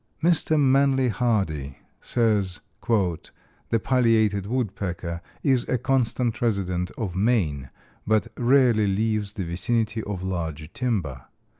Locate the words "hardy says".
1.09-2.59